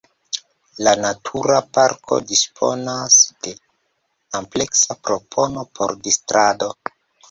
La 0.87 0.93
Natura 1.01 1.57
Parko 1.79 2.19
disponas 2.33 3.21
de 3.45 3.55
ampleksa 4.43 5.01
propono 5.07 5.71
por 5.79 5.99
distrado. 6.13 6.77